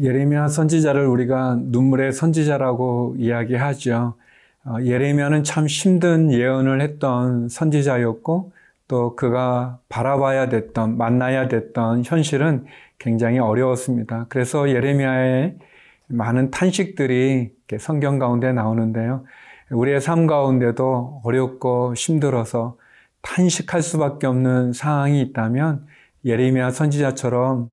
예레미야 0.00 0.48
선지자를 0.48 1.06
우리가 1.06 1.58
눈물의 1.60 2.12
선지자라고 2.12 3.16
이야기하죠. 3.18 4.14
어, 4.64 4.76
예레미야는 4.82 5.44
참 5.44 5.66
힘든 5.66 6.32
예언을 6.32 6.80
했던 6.80 7.48
선지자였고 7.48 8.52
또 8.88 9.16
그가 9.16 9.78
바라봐야 9.88 10.48
됐던 10.48 10.96
만나야 10.96 11.48
됐던 11.48 12.02
현실은 12.04 12.66
굉장히 12.98 13.38
어려웠습니다. 13.38 14.26
그래서 14.28 14.68
예레미야의 14.70 15.56
많은 16.08 16.50
탄식들이 16.50 17.52
성경 17.78 18.18
가운데 18.18 18.52
나오는데요. 18.52 19.24
우리의 19.70 20.00
삶 20.00 20.26
가운데도 20.26 21.22
어렵고 21.24 21.94
힘들어서 21.94 22.76
탄식할 23.22 23.82
수밖에 23.82 24.26
없는 24.26 24.72
상황이 24.72 25.20
있다면 25.20 25.86
예레미야 26.24 26.70
선지자처럼 26.70 27.70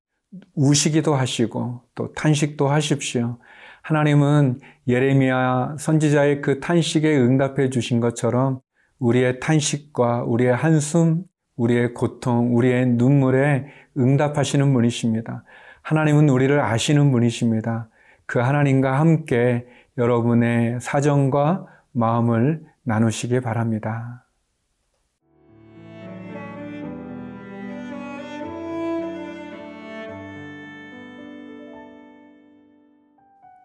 우시기도 0.55 1.16
하시고 1.16 1.82
또 1.96 2.14
탄식도 2.14 2.68
하십시오. 2.68 3.38
하나님은 3.84 4.59
예레미야 4.88 5.76
선지자의 5.78 6.42
그 6.42 6.59
탄식에 6.59 7.18
응답해 7.18 7.70
주신 7.70 8.00
것처럼 8.00 8.62
우리의 9.00 9.40
탄식과 9.40 10.23
우리의 10.23 10.56
한숨, 10.56 11.23
우리의 11.58 11.94
고통, 11.94 12.56
우리의 12.56 12.88
눈물에 12.88 13.66
응답하시는 13.98 14.73
분이십니다. 14.73 15.44
하나님은 15.82 16.30
우리를 16.30 16.59
아시는 16.59 17.12
분이십니다. 17.12 17.90
그 18.26 18.40
하나님과 18.40 19.00
함께 19.00 19.68
여러분의 19.98 20.80
사정과 20.80 21.66
마음을 21.92 22.64
나누시기 22.84 23.42
바랍니다. 23.42 24.22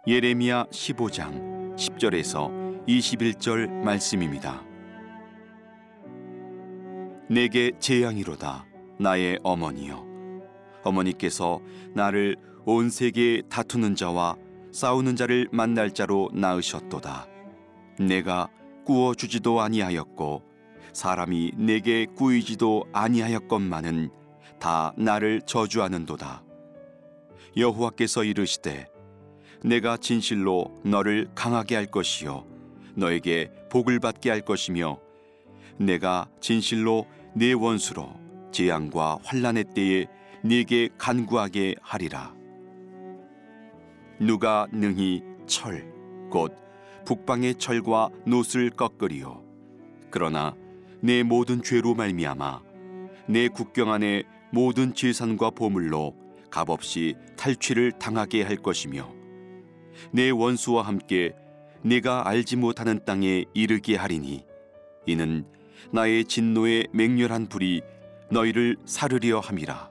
예레미야 0.09 0.65
15장 0.71 1.77
10절에서 1.77 2.87
21절 2.87 3.69
말씀입니다. 3.69 4.65
내게 7.29 7.73
재앙이로다 7.79 8.65
나의 8.99 9.39
어머니여. 9.43 10.03
어머니께서 10.83 11.61
나를 11.95 12.37
온 12.65 12.89
세계에 12.89 13.43
다투는 13.51 13.97
자와 13.97 14.37
싸우는 14.73 15.15
자를 15.15 15.47
만날 15.53 15.91
자로 15.91 16.31
낳으셨도다. 16.33 17.27
내가 18.01 18.49
구워 18.87 19.15
주지도 19.15 19.61
아니하였고 19.61 20.43
사람이 20.95 21.53
내게 21.59 22.07
구이지도 22.07 22.87
아니하였건만은 22.95 24.09
다 24.59 24.95
나를 24.97 25.43
저주하는도다. 25.43 26.45
여호와께서 27.59 28.25
이르시되 28.25 28.87
내가 29.65 29.97
진실로 29.97 30.75
너를 30.85 31.29
강하게 31.35 31.75
할 31.75 31.87
것이요 31.87 32.45
너에게 32.95 33.51
복을 33.71 34.01
받게 34.01 34.31
할 34.31 34.41
것이며 34.41 34.99
내가 35.79 36.29
진실로 36.41 37.07
내 37.35 37.53
원수로 37.53 38.13
재앙과 38.53 39.19
환란의 39.23 39.65
때에 39.75 40.07
네게 40.43 40.91
간구하게 40.99 41.77
하리라. 41.81 42.35
누가 44.21 44.67
능히 44.73 45.23
철 45.47 45.99
곧 46.31 46.55
북방의 47.05 47.55
철과 47.57 48.11
노을 48.27 48.71
꺾으리요? 48.71 49.43
그러나 50.11 50.55
내 51.01 51.23
모든 51.23 51.63
죄로 51.63 51.95
말미암아 51.95 52.63
내 53.29 53.49
국경 53.49 53.93
안에 53.93 54.25
모든 54.51 54.95
재산과 54.95 55.51
보물로 55.51 56.15
값없이 56.51 57.15
탈취를 57.37 57.93
당하게 57.93 58.43
할 58.43 58.57
것이며 58.57 59.11
내 60.13 60.31
원수와 60.31 60.83
함께 60.83 61.35
내가 61.83 62.29
알지 62.29 62.57
못하는 62.57 63.05
땅에 63.05 63.45
이르게 63.55 63.97
하리니 63.97 64.45
이는 65.07 65.47
나의 65.93 66.25
진노의 66.25 66.89
맹렬한 66.93 67.49
불이 67.49 67.83
너희를 68.31 68.77
사르려 68.85 69.41
함이라. 69.41 69.91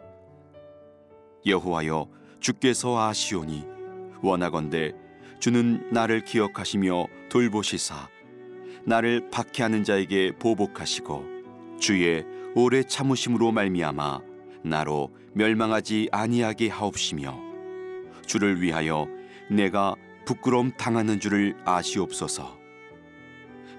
여호와여 1.45 2.07
주께서 2.40 3.00
아시오니 3.00 3.66
원하건대 4.22 4.94
주는 5.40 5.90
나를 5.91 6.24
기억하시며 6.24 7.07
돌보시사 7.29 8.09
나를 8.85 9.29
박해하는 9.31 9.84
자에게 9.84 10.34
보복하시고 10.39 11.78
주의 11.79 12.25
오래 12.56 12.84
참으심으로 12.84 13.51
말미암아 13.51 14.19
나로 14.63 15.12
멸망하지 15.34 16.09
아니하게 16.12 16.69
하옵시며 16.69 17.39
주를 18.25 18.62
위하여 18.62 19.07
내가 19.50 19.96
부끄러움 20.25 20.72
당하는 20.72 21.19
줄을 21.19 21.56
아시옵소서. 21.66 22.58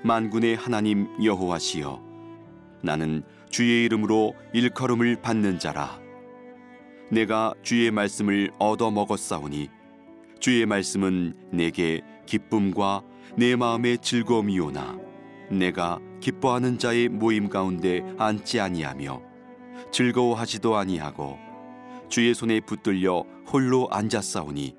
만군의 0.03 0.56
하나님 0.56 1.09
여호와시여, 1.23 2.03
나는 2.83 3.23
주의 3.51 3.84
이름으로 3.84 4.34
일컬음을 4.53 5.21
받는 5.21 5.59
자라. 5.59 6.01
내가 7.11 7.55
주의 7.62 7.91
말씀을 7.91 8.51
얻어 8.59 8.91
먹었사오니 8.91 9.71
주의 10.41 10.67
말씀은 10.67 11.34
내게 11.53 12.03
기쁨과 12.27 13.03
내 13.37 13.57
마음의 13.57 13.99
즐거움이오나 13.99 14.99
내가 15.51 15.99
기뻐하는 16.21 16.78
자의 16.78 17.09
모임 17.09 17.49
가운데 17.49 18.03
앉지 18.19 18.61
아니하며 18.61 19.23
즐거워하지도 19.91 20.77
아니하고 20.77 21.39
주의 22.09 22.34
손에 22.34 22.61
붙들려 22.61 23.25
홀로 23.51 23.89
앉았사오니 23.91 24.77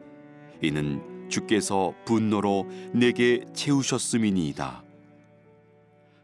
이는 0.62 1.30
주께서 1.30 1.94
분노로 2.06 2.68
내게 2.94 3.44
채우셨음이니이다. 3.54 4.84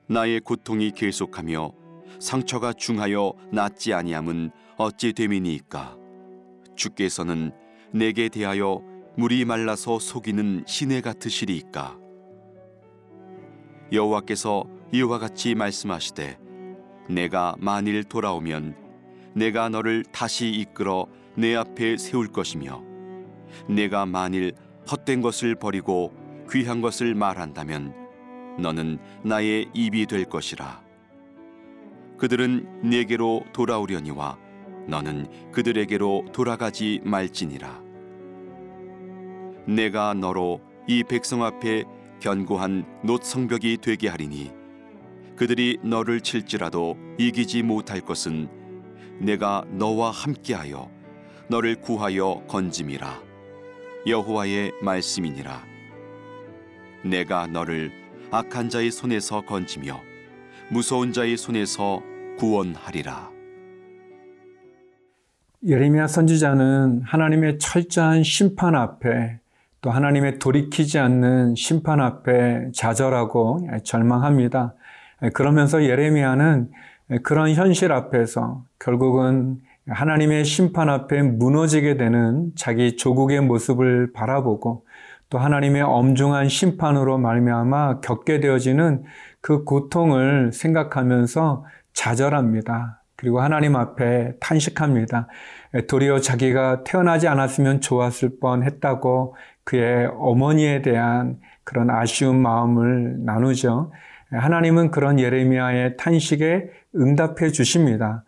나의 0.08 0.40
고통이 0.42 0.92
계속하며 0.92 1.72
상처가 2.20 2.74
중하여 2.74 3.34
낫지 3.52 3.94
아니함은 3.94 4.52
어찌 4.78 5.14
됨이니이까? 5.14 5.98
주께서는 6.76 7.52
내게 7.92 8.30
대하여 8.30 8.82
물이 9.18 9.46
말라서 9.46 10.00
속이는 10.00 10.66
시내 10.68 11.02
같으시리이까? 11.02 11.98
여호와께서 13.92 14.66
이와 14.92 15.20
같이 15.20 15.56
말씀하시되 15.56 16.38
내가 17.10 17.56
만일 17.60 18.04
돌아오면 18.04 18.76
내가 19.34 19.70
너를 19.70 20.04
다시 20.12 20.50
이끌어 20.50 21.08
내 21.36 21.56
앞에 21.56 21.98
세울 21.98 22.28
것이며 22.28 22.95
내가 23.68 24.06
만일 24.06 24.54
헛된 24.90 25.22
것을 25.22 25.56
버리고 25.56 26.14
귀한 26.52 26.82
것을 26.82 27.16
말한다면 27.16 27.94
너는 28.60 29.00
나의 29.24 29.70
입이 29.74 30.06
될 30.06 30.26
것이라. 30.26 30.84
그들은 32.18 32.90
내게로 32.90 33.44
돌아오려니와 33.52 34.38
너는 34.88 35.52
그들에게로 35.52 36.26
돌아가지 36.32 37.02
말지니라. 37.04 37.84
내가 39.68 40.14
너로 40.14 40.62
이 40.88 41.04
백성 41.04 41.44
앞에 41.44 41.84
견고한 42.20 42.86
노성벽이 43.04 43.80
되게 43.82 44.08
하리니 44.08 44.52
그들이 45.36 45.80
너를 45.84 46.22
칠지라도 46.22 46.98
이기지 47.18 47.64
못할 47.64 48.00
것은 48.00 48.48
내가 49.20 49.66
너와 49.70 50.12
함께하여 50.12 50.90
너를 51.50 51.76
구하여 51.82 52.44
건짐이라. 52.48 53.25
여호와의 54.08 54.72
말씀이니라 54.84 55.64
내가 57.04 57.48
너를 57.48 57.92
악한 58.32 58.70
자의 58.70 58.92
손에서 58.92 59.42
건지며 59.42 60.00
무서운 60.70 61.12
자의 61.12 61.38
손에서 61.38 62.02
구원하리라 62.38 63.32
예레미야 65.66 66.06
선지자는 66.06 67.02
하나님의 67.04 67.58
철저한 67.58 68.22
심판 68.22 68.76
앞에 68.76 69.40
또 69.82 69.90
하나님의 69.90 70.38
돌이키지 70.38 71.00
않는 71.00 71.56
심판 71.56 72.00
앞에 72.00 72.72
좌절하고 72.74 73.68
절망합니다. 73.84 74.74
그러면서 75.34 75.84
예레미야는 75.84 76.72
그런 77.24 77.54
현실 77.54 77.92
앞에서 77.92 78.64
결국은 78.80 79.62
하나님의 79.88 80.46
심판 80.46 80.90
앞에 80.90 81.22
무너지게 81.22 81.98
되는 81.98 82.52
자기 82.56 82.98
조국의 82.98 83.42
모습을 83.42 84.14
바라보고 84.14 84.86
또 85.30 85.38
하나님의 85.38 85.84
엄중한 85.84 86.50
심판으로 86.50 87.18
말미암아 87.20 88.02
겪게 88.02 88.40
되어지는 88.40 89.04
그 89.42 89.64
고통을 89.64 90.52
생각하면서 90.54 91.66
좌절합니다. 91.94 93.04
그리고 93.16 93.42
하나님 93.42 93.76
앞에 93.76 94.34
탄식합니다. 94.40 95.28
도리어 95.88 96.20
자기가 96.20 96.84
태어나지 96.84 97.28
않았으면 97.28 97.82
좋았을 97.82 98.40
뻔 98.42 98.64
했다고 98.64 99.36
그의 99.64 100.10
어머니에 100.18 100.82
대한 100.82 101.40
그런 101.64 101.90
아쉬운 101.90 102.42
마음을 102.42 103.24
나누죠. 103.24 103.92
하나님은 104.32 104.92
그런 104.92 105.20
예레미야의 105.20 105.98
탄식에 105.98 106.70
응답해 106.96 107.52
주십니다. 107.52 108.24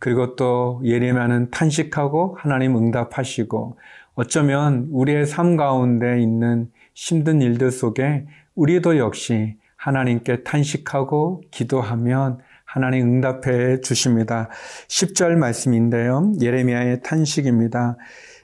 그리고 0.00 0.34
또 0.34 0.80
예레미야는 0.82 1.50
탄식하고 1.50 2.36
하나님 2.40 2.76
응답하시고 2.76 3.78
어쩌면 4.14 4.88
우리의 4.90 5.26
삶 5.26 5.56
가운데 5.56 6.20
있는 6.20 6.70
힘든 6.94 7.40
일들 7.40 7.70
속에 7.70 8.26
우리도 8.54 8.98
역시 8.98 9.56
하나님께 9.76 10.42
탄식하고 10.42 11.42
기도하면 11.50 12.38
하나님 12.64 13.06
응답해 13.06 13.80
주십니다. 13.80 14.48
10절 14.88 15.36
말씀인데요. 15.36 16.32
예레미야의 16.40 17.02
탄식입니다. 17.02 17.96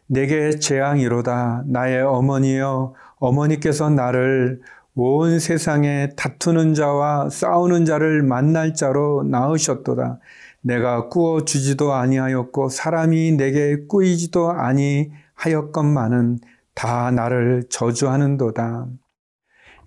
내게 0.06 0.50
재앙이로다. 0.50 1.64
나의 1.66 2.02
어머니여, 2.02 2.94
어머니께서 3.18 3.88
나를 3.88 4.60
온 4.94 5.38
세상에 5.38 6.10
다투는 6.16 6.74
자와 6.74 7.28
싸우는 7.28 7.84
자를 7.84 8.22
만날 8.22 8.74
자로 8.74 9.24
낳으셨도다. 9.24 10.18
내가 10.66 11.08
꾸어 11.08 11.44
주지도 11.44 11.94
아니하였고 11.94 12.70
사람이 12.70 13.32
내게 13.36 13.86
꾸이지도 13.88 14.50
아니하였건만은 14.50 16.38
다 16.74 17.12
나를 17.12 17.64
저주하는도다. 17.70 18.88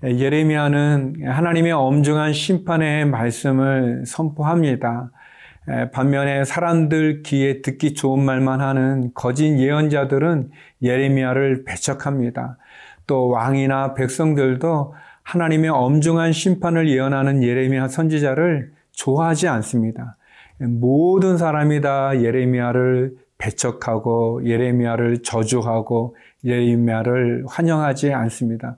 예레미야는 0.06 1.28
하나님의 1.28 1.74
엄중한 1.74 2.32
심판의 2.32 3.06
말씀을 3.06 4.06
선포합니다. 4.08 5.12
반면에 5.92 6.46
사람들 6.46 7.24
귀에 7.24 7.62
듣기 7.62 7.94
좋은 7.94 8.24
말만 8.24 8.62
하는 8.62 9.12
거짓 9.14 9.60
예언자들은 9.60 10.50
예레미야를 10.82 11.66
배척합니다. 11.66 12.58
또 13.06 13.28
왕이나 13.28 13.96
백성들도 13.96 14.94
하나님의 15.24 15.72
엄중한 15.72 16.32
심판을 16.32 16.90
예언하는 16.90 17.44
예레미야 17.44 17.90
선지자를 17.90 18.72
좋아하지 18.94 19.50
않습니다. 19.50 20.16
모든 20.60 21.38
사람이 21.38 21.82
다 21.82 22.22
예레미야를 22.22 23.16
배척하고 23.38 24.46
예레미야를 24.46 25.24
저주하고 25.24 26.16
예레미야를 26.44 27.46
환영하지 27.48 28.14
않습니다. 28.14 28.76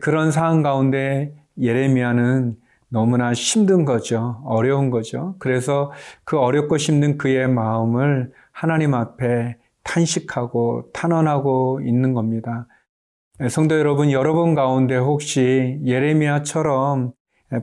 그런 0.00 0.30
상황 0.30 0.62
가운데 0.62 1.34
예레미야는 1.60 2.56
너무나 2.88 3.32
힘든 3.34 3.84
거죠. 3.84 4.40
어려운 4.44 4.90
거죠. 4.90 5.36
그래서 5.38 5.92
그 6.24 6.38
어렵고 6.38 6.78
힘든 6.78 7.18
그의 7.18 7.48
마음을 7.48 8.32
하나님 8.50 8.94
앞에 8.94 9.56
탄식하고 9.84 10.90
탄원하고 10.92 11.80
있는 11.84 12.14
겁니다. 12.14 12.66
성도 13.50 13.78
여러분, 13.78 14.10
여러분 14.10 14.54
가운데 14.54 14.96
혹시 14.96 15.78
예레미야처럼 15.84 17.12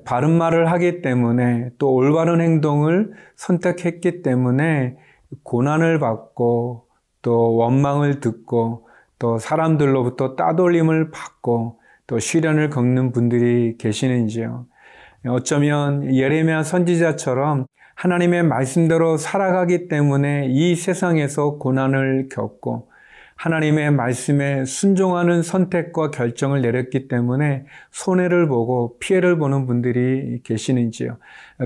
바른 0.03 0.31
말을 0.31 0.71
하기 0.71 1.01
때문에 1.01 1.71
또 1.77 1.93
올바른 1.93 2.41
행동을 2.41 3.11
선택했기 3.35 4.21
때문에 4.23 4.97
고난을 5.43 5.99
받고 5.99 6.85
또 7.21 7.55
원망을 7.55 8.19
듣고 8.19 8.87
또 9.19 9.37
사람들로부터 9.37 10.35
따돌림을 10.35 11.11
받고 11.11 11.79
또 12.07 12.19
시련을 12.19 12.69
겪는 12.69 13.11
분들이 13.11 13.77
계시는지요. 13.77 14.65
어쩌면 15.27 16.13
예레미야 16.13 16.63
선지자처럼 16.63 17.65
하나님의 17.95 18.43
말씀대로 18.43 19.17
살아가기 19.17 19.87
때문에 19.87 20.47
이 20.49 20.75
세상에서 20.75 21.57
고난을 21.57 22.29
겪고 22.31 22.89
하나님의 23.35 23.91
말씀에 23.91 24.65
순종하는 24.65 25.43
선택과 25.43 26.09
결정을 26.09 26.61
내렸기 26.61 27.07
때문에 27.07 27.65
손해를 27.91 28.47
보고 28.47 28.97
피해를 28.99 29.37
보는 29.37 29.67
분들이 29.67 30.41
계시는지요. 30.43 31.17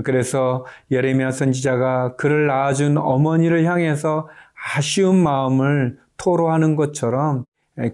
그래서 0.04 0.66
예레미야 0.90 1.30
선지자가 1.30 2.16
그를 2.16 2.46
낳아준 2.48 2.98
어머니를 2.98 3.64
향해서 3.64 4.28
아쉬운 4.74 5.22
마음을 5.22 5.98
토로하는 6.16 6.76
것처럼 6.76 7.44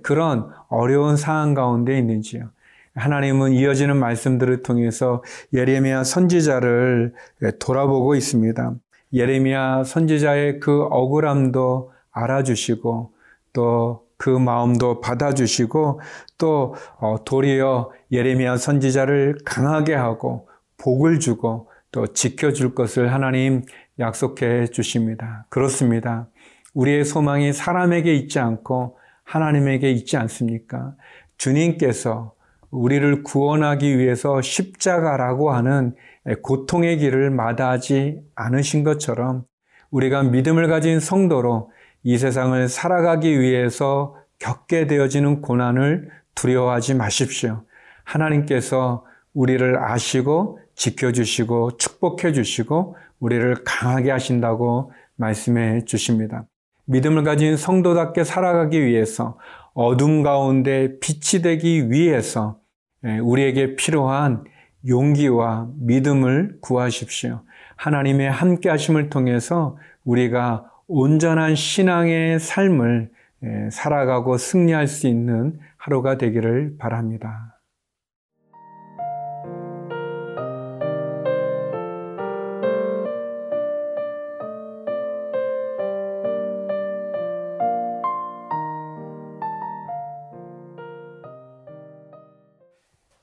그런 0.03 0.49
어려운 0.69 1.17
상황 1.17 1.55
가운데 1.55 1.97
있는지요. 1.99 2.51
하나님은 2.97 3.53
이어지는 3.53 3.99
말씀들을 3.99 4.63
통해서 4.63 5.23
예레미야 5.53 6.03
선지자를 6.03 7.13
돌아보고 7.61 8.15
있습니다. 8.15 8.75
예레미야 9.13 9.85
선지자의 9.85 10.61
그 10.61 10.83
억울함도 10.85 11.93
알아주시고 12.11 13.13
또 13.57 14.07
그 14.19 14.31
마음도 14.31 15.01
받아주시고 15.01 16.01
또 16.39 16.75
어, 16.99 17.25
도리어 17.25 17.91
예레미야 18.13 18.57
선지자를 18.57 19.39
강하게 19.45 19.95
하고 19.95 20.49
복을 20.79 21.21
주고 21.21 21.69
또 21.93 22.07
지켜줄 22.07 22.75
것을 22.75 23.13
하나님 23.13 23.63
약속해 23.99 24.67
주십니다. 24.67 25.47
그렇습니다. 25.49 26.29
우리의 26.75 27.05
소망이 27.05 27.53
사람에게 27.53 28.15
있지 28.15 28.39
않고 28.39 28.99
하나님에게 29.25 29.91
있지 29.91 30.17
않습니까? 30.17 30.95
주님께서 31.39 32.35
우리를 32.71 33.23
구원하기 33.23 33.99
위해서 33.99 34.43
십자가라고 34.43 35.53
하는 35.53 35.95
고통의 36.43 36.99
길을 36.99 37.31
마다하지 37.31 38.21
않으신 38.35 38.85
것처럼 38.85 39.45
우리가 39.91 40.25
믿음을 40.25 40.69
가진 40.69 41.01
성도로 41.01 41.71
이 42.09 42.19
세상을 42.19 42.69
살아가기 42.69 43.41
위해서 43.41 44.15
겪게 44.39 44.87
되어지는 44.87 45.43
고난을 45.43 46.09
두려워하지 46.37 46.95
마십시오. 46.95 47.65
하나님께서 48.05 49.05
우리를 49.35 49.77
아시고 49.77 50.61
지켜주시고 50.77 51.79
축복해 51.79 52.33
주시고 52.33 52.95
우리를 53.19 53.57
강하게 53.65 54.13
하신다고 54.13 54.93
말씀해 55.17 55.85
주십니다. 55.85 56.45
믿음을 56.85 57.25
가진 57.25 57.57
성도답게 57.57 58.23
살아가기 58.23 58.87
위해서 58.87 59.37
어둠 59.75 60.23
가운데 60.23 61.01
빛이 61.01 61.43
되기 61.43 61.91
위해서 61.91 62.61
우리에게 63.03 63.75
필요한 63.75 64.45
용기와 64.87 65.71
믿음을 65.81 66.59
구하십시오. 66.61 67.41
하나님의 67.75 68.31
함께 68.31 68.69
하심을 68.69 69.11
통해서 69.11 69.77
우리가 70.05 70.71
온전한 70.89 71.57
신앙의 71.57 72.39
삶을 72.39 73.11
살아가고 73.73 74.39
승리할 74.39 74.87
수 74.87 75.09
있는 75.09 75.59
하루가 75.77 76.17
되기를 76.17 76.77
바랍니다. 76.79 77.53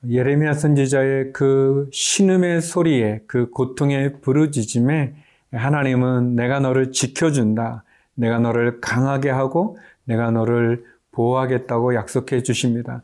예레미야 0.05 0.53
선지자의 0.53 1.31
그 1.31 1.89
신음의 1.93 2.61
소리에 2.61 3.21
그 3.25 3.49
고통의 3.49 4.19
부르짖음에 4.19 5.22
하나님은 5.53 6.35
내가 6.35 6.59
너를 6.59 6.91
지켜준다. 6.91 7.83
내가 8.15 8.39
너를 8.39 8.81
강하게 8.81 9.29
하고 9.29 9.77
내가 10.05 10.31
너를 10.31 10.83
보호하겠다고 11.11 11.95
약속해 11.95 12.43
주십니다. 12.43 13.01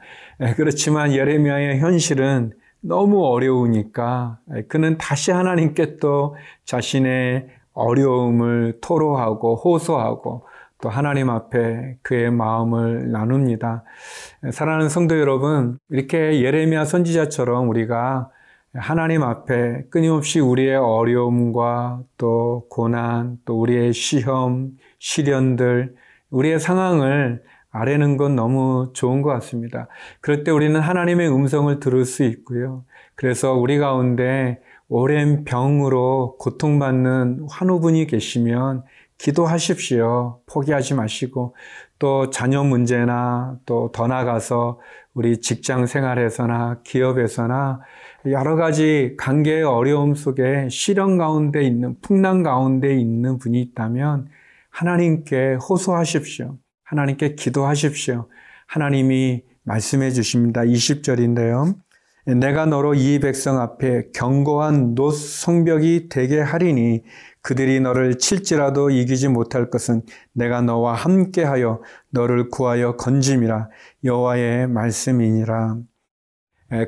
그렇지만 0.55 1.13
예레미야의 1.13 1.79
현실은 1.79 2.51
너무 2.81 3.25
어려우니까 3.25 4.39
그는 4.67 4.97
다시 4.97 5.31
하나님께 5.31 5.97
또 5.97 6.35
자신의 6.65 7.49
어려움을 7.73 8.79
토로하고 8.81 9.55
호소하고 9.55 10.45
또 10.81 10.89
하나님 10.89 11.29
앞에 11.29 11.97
그의 12.01 12.31
마음을 12.31 13.11
나눕니다. 13.11 13.83
사랑하는 14.51 14.87
성도 14.89 15.19
여러분, 15.19 15.77
이렇게 15.89 16.41
예레미야 16.41 16.85
선지자처럼 16.85 17.67
우리가 17.67 18.29
하나님 18.73 19.23
앞에 19.23 19.85
끊임없이 19.89 20.39
우리의 20.39 20.75
어려움과 20.75 22.03
또 22.17 22.67
고난, 22.69 23.37
또 23.45 23.59
우리의 23.59 23.93
시험, 23.93 24.71
시련들, 24.99 25.95
우리의 26.29 26.59
상황을 26.59 27.43
아뢰는 27.71 28.17
건 28.17 28.35
너무 28.35 28.91
좋은 28.93 29.21
것 29.21 29.29
같습니다. 29.31 29.87
그럴 30.21 30.43
때 30.43 30.51
우리는 30.51 30.79
하나님의 30.79 31.29
음성을 31.29 31.79
들을 31.79 32.05
수 32.05 32.23
있고요. 32.23 32.83
그래서 33.15 33.53
우리 33.53 33.77
가운데 33.79 34.61
오랜 34.87 35.43
병으로 35.45 36.37
고통받는 36.39 37.47
환우분이 37.49 38.07
계시면 38.07 38.83
기도하십시오. 39.17 40.41
포기하지 40.47 40.93
마시고 40.93 41.55
또 41.99 42.29
자녀 42.29 42.63
문제나 42.63 43.57
또 43.65 43.91
더 43.93 44.07
나가서 44.07 44.79
우리 45.13 45.41
직장 45.41 45.85
생활에서나 45.85 46.79
기업에서나 46.83 47.81
여러 48.25 48.55
가지 48.55 49.15
관계의 49.17 49.63
어려움 49.63 50.13
속에 50.13 50.67
시련 50.69 51.17
가운데 51.17 51.63
있는, 51.63 51.95
풍랑 52.01 52.43
가운데 52.43 52.93
있는 52.99 53.37
분이 53.37 53.61
있다면 53.61 54.27
하나님께 54.69 55.55
호소하십시오. 55.55 56.57
하나님께 56.83 57.35
기도하십시오. 57.35 58.27
하나님이 58.67 59.43
말씀해 59.63 60.11
주십니다. 60.11 60.61
20절인데요. 60.61 61.75
내가 62.25 62.65
너로 62.65 62.93
이 62.93 63.19
백성 63.19 63.59
앞에 63.59 64.09
견고한 64.13 64.95
노 64.95 65.11
성벽이 65.11 66.09
되게 66.09 66.39
하리니 66.39 67.03
그들이 67.41 67.79
너를 67.79 68.17
칠지라도 68.17 68.89
이기지 68.89 69.29
못할 69.29 69.69
것은 69.69 70.01
내가 70.33 70.61
너와 70.61 70.93
함께하여 70.93 71.81
너를 72.09 72.49
구하여 72.49 72.97
건짐이라 72.97 73.69
여호와의 74.03 74.67
말씀이니라. 74.67 75.77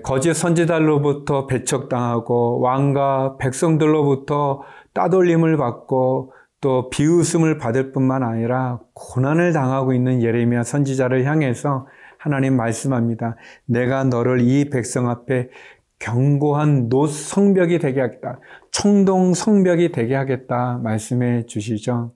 거짓 0.03 0.33
선지달로부터 0.33 1.47
배척당하고 1.47 2.59
왕과 2.59 3.37
백성들로부터 3.37 4.61
따돌림을 4.93 5.57
받고 5.57 6.33
또 6.61 6.89
비웃음을 6.91 7.57
받을 7.57 7.91
뿐만 7.91 8.21
아니라 8.21 8.79
고난을 8.93 9.51
당하고 9.53 9.93
있는 9.93 10.21
예레미야 10.21 10.63
선지자를 10.63 11.25
향해서 11.25 11.87
하나님 12.19 12.55
말씀합니다. 12.55 13.35
내가 13.65 14.03
너를 14.03 14.41
이 14.41 14.69
백성 14.69 15.09
앞에 15.09 15.49
견고한 15.97 16.89
노 16.89 17.07
성벽이 17.07 17.79
되게 17.79 18.01
하겠다. 18.01 18.39
청동 18.71 19.33
성벽이 19.33 19.91
되게 19.91 20.15
하겠다. 20.15 20.79
말씀해 20.83 21.47
주시죠. 21.47 22.13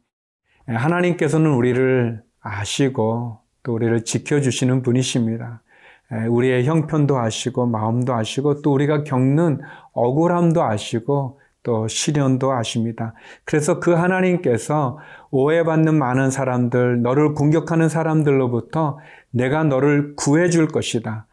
하나님께서는 0.67 1.51
우리를 1.51 2.21
아시고 2.39 3.39
또 3.63 3.73
우리를 3.73 4.03
지켜주시는 4.03 4.83
분이십니다. 4.83 5.63
우리의 6.11 6.65
형편도 6.65 7.17
아시고 7.17 7.65
마음도 7.65 8.13
아시고 8.13 8.61
또 8.61 8.73
우리가 8.73 9.03
겪는 9.03 9.61
억울함도 9.93 10.63
아시고 10.63 11.39
또 11.63 11.87
시련도 11.87 12.51
아십니다. 12.53 13.13
그래서 13.43 13.79
그 13.79 13.91
하나님께서 13.91 14.99
오해받는 15.31 15.95
많은 15.95 16.29
사람들, 16.29 17.01
너를 17.01 17.33
공격하는 17.33 17.89
사람들로부터 17.89 18.99
내가 19.31 19.63
너를 19.63 20.15
구해줄 20.15 20.67
것이다. 20.67 21.25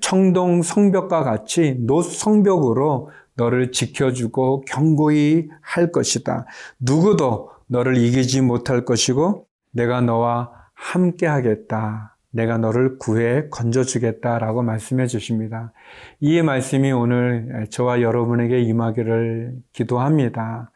청동 0.00 0.62
성벽과 0.62 1.22
같이 1.22 1.76
노 1.80 2.00
성벽으로 2.00 3.10
너를 3.34 3.70
지켜주고 3.70 4.62
경고히 4.66 5.50
할 5.60 5.92
것이다. 5.92 6.46
누구도 6.80 7.50
너를 7.66 7.98
이기지 7.98 8.40
못할 8.40 8.86
것이고 8.86 9.46
내가 9.72 10.00
너와 10.00 10.50
함께 10.72 11.26
하겠다. 11.26 12.15
내가 12.36 12.58
너를 12.58 12.98
구해 12.98 13.48
건져주겠다라고 13.50 14.62
말씀해 14.62 15.06
주십니다. 15.06 15.72
이 16.20 16.42
말씀이 16.42 16.92
오늘 16.92 17.66
저와 17.70 18.02
여러분에게 18.02 18.60
임하기를 18.60 19.54
기도합니다. 19.72 20.70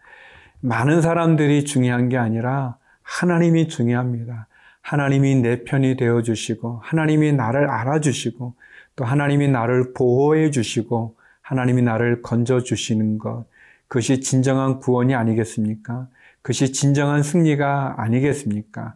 많은 0.61 1.03
사람들이 1.03 1.65
중요한 1.65 2.09
게 2.09 2.17
아니라 2.17 2.77
하나님이 3.03 3.69
중요합니다. 3.69 4.47
하나님이 4.81 5.37
내 5.37 5.63
편이 5.65 5.97
되어 5.97 6.23
주시고, 6.23 6.81
하나님이 6.83 7.33
나를 7.33 7.69
알아주시고, 7.69 8.55
또 8.97 9.05
하나님이 9.05 9.49
나를 9.49 9.93
보호해 9.93 10.51
주시고, 10.51 11.17
하나님이 11.43 11.83
나를 11.83 12.23
건져 12.23 12.61
주시는 12.61 13.19
것. 13.19 13.45
그것이 13.89 14.21
진정한 14.21 14.79
구원이 14.79 15.15
아니겠습니까? 15.15 16.09
그것이 16.43 16.73
진정한 16.73 17.23
승리가 17.23 17.97
아니겠습니까? 17.99 18.95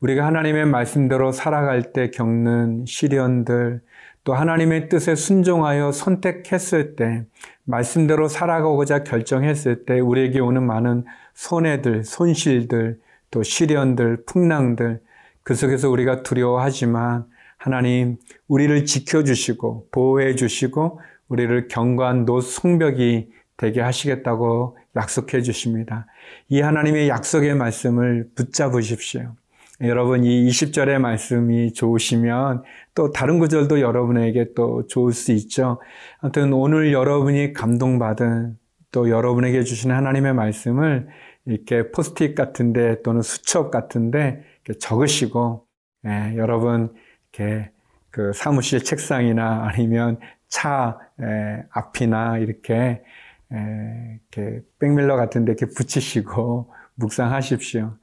우리가 0.00 0.26
하나님의 0.26 0.66
말씀대로 0.66 1.30
살아갈 1.32 1.92
때 1.92 2.10
겪는 2.10 2.84
시련들, 2.86 3.82
또 4.24 4.34
하나님의 4.34 4.88
뜻에 4.88 5.14
순종하여 5.14 5.92
선택했을 5.92 6.96
때, 6.96 7.24
말씀대로 7.64 8.28
살아가고자 8.28 9.04
결정했을 9.04 9.84
때, 9.84 10.00
우리에게 10.00 10.40
오는 10.40 10.62
많은 10.62 11.04
손해들, 11.34 12.02
손실들, 12.04 12.98
또 13.30 13.42
시련들, 13.42 14.24
풍랑들, 14.24 15.00
그 15.42 15.54
속에서 15.54 15.90
우리가 15.90 16.22
두려워하지만, 16.22 17.26
하나님, 17.56 18.16
우리를 18.48 18.84
지켜주시고, 18.84 19.88
보호해 19.92 20.34
주시고, 20.34 21.00
우리를 21.28 21.68
경관 21.68 22.24
노 22.24 22.40
성벽이 22.40 23.28
되게 23.56 23.80
하시겠다고 23.80 24.76
약속해 24.96 25.42
주십니다. 25.42 26.06
이 26.48 26.60
하나님의 26.60 27.08
약속의 27.08 27.54
말씀을 27.54 28.28
붙잡으십시오. 28.34 29.34
여러분 29.82 30.24
이 30.24 30.48
20절의 30.48 30.98
말씀이 30.98 31.72
좋으시면 31.74 32.62
또 32.94 33.10
다른 33.10 33.38
구절도 33.38 33.80
여러분에게 33.80 34.54
또 34.54 34.86
좋을 34.86 35.12
수 35.12 35.32
있죠. 35.32 35.80
아무튼 36.20 36.52
오늘 36.54 36.92
여러분이 36.92 37.52
감동받은 37.52 38.58
또 38.90 39.10
여러분에게 39.10 39.62
주신 39.62 39.90
하나님의 39.90 40.32
말씀을 40.32 41.08
이렇게 41.44 41.90
포스트잇 41.90 42.34
같은데 42.34 43.02
또는 43.02 43.20
수첩 43.20 43.70
같은데 43.70 44.42
적으시고 44.80 45.66
예, 46.06 46.34
여러분 46.36 46.94
이렇게 47.32 47.70
그 48.10 48.32
사무실 48.32 48.82
책상이나 48.82 49.68
아니면 49.68 50.18
차 50.48 50.98
에, 51.20 51.64
앞이나 51.70 52.38
이렇게 52.38 53.02
이렇게 53.50 54.62
백밀러 54.78 55.16
같은 55.16 55.44
데 55.44 55.52
이렇게 55.52 55.66
붙이시고 55.66 56.72
묵상하십시오. 56.96 57.96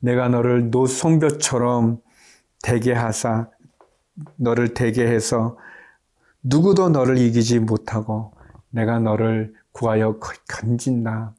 내가 0.00 0.28
너를 0.28 0.70
노송벽처럼 0.70 2.00
되게 2.62 2.92
하사 2.92 3.48
너를 4.36 4.74
되게 4.74 5.06
해서 5.06 5.56
누구도 6.42 6.88
너를 6.88 7.18
이기지 7.18 7.60
못하고 7.60 8.32
내가 8.70 8.98
너를 8.98 9.54
구하여 9.72 10.18
건진다. 10.48 11.34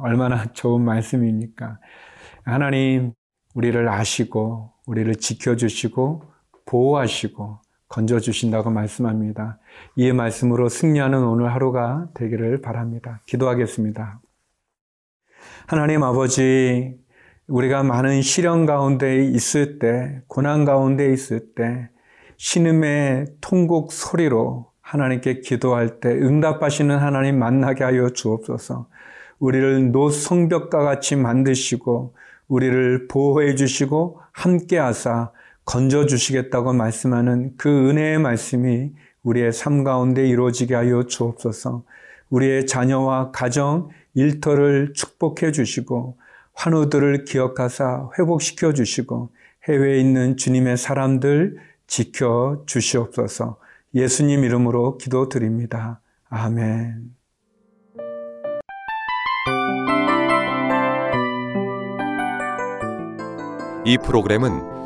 얼마나 0.00 0.46
좋은 0.52 0.82
말씀입니까? 0.82 1.78
하나님, 2.44 3.12
우리를 3.54 3.88
아시고, 3.88 4.72
우리를 4.86 5.14
지켜주시고, 5.16 6.22
보호하시고, 6.66 7.60
건져주신다고 7.88 8.70
말씀합니다. 8.70 9.58
이 9.94 10.12
말씀으로 10.12 10.68
승리하는 10.68 11.22
오늘 11.22 11.52
하루가 11.52 12.08
되기를 12.14 12.60
바랍니다. 12.60 13.22
기도하겠습니다. 13.26 14.20
하나님 15.66 16.02
아버지, 16.02 16.96
우리가 17.46 17.82
많은 17.82 18.22
시련 18.22 18.66
가운데 18.66 19.24
있을 19.24 19.78
때, 19.78 20.20
고난 20.26 20.64
가운데 20.64 21.12
있을 21.12 21.54
때, 21.54 21.88
신음의 22.36 23.26
통곡 23.40 23.92
소리로 23.92 24.70
하나님께 24.80 25.40
기도할 25.40 26.00
때 26.00 26.10
응답하시는 26.10 26.96
하나님 26.96 27.38
만나게 27.38 27.84
하여 27.84 28.10
주옵소서. 28.10 28.88
우리를 29.38 29.90
노성벽과 29.92 30.78
같이 30.78 31.16
만드시고, 31.16 32.14
우리를 32.48 33.08
보호해 33.08 33.54
주시고, 33.54 34.20
함께 34.32 34.78
하사, 34.78 35.32
건져 35.66 36.06
주시겠다고 36.06 36.72
말씀하는 36.72 37.52
그 37.56 37.90
은혜의 37.90 38.20
말씀이 38.20 38.92
우리의 39.24 39.52
삶 39.52 39.82
가운데 39.82 40.26
이루어지게 40.26 40.74
하여 40.74 41.02
주옵소서. 41.02 41.82
우리의 42.30 42.66
자녀와 42.66 43.32
가정, 43.32 43.88
일터를 44.14 44.92
축복해 44.94 45.50
주시고 45.52 46.16
환우들을 46.54 47.24
기억하사 47.24 48.08
회복시켜 48.18 48.72
주시고 48.72 49.30
해외에 49.68 49.98
있는 49.98 50.36
주님의 50.36 50.76
사람들 50.76 51.56
지켜 51.88 52.62
주시옵소서. 52.66 53.58
예수님 53.94 54.44
이름으로 54.44 54.98
기도드립니다. 54.98 56.00
아멘. 56.28 57.14
이 63.84 63.98
프로그램은 63.98 64.75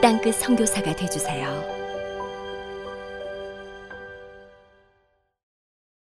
땅끝 0.00 0.34
성교사가 0.36 0.96
되주세요 0.96 1.79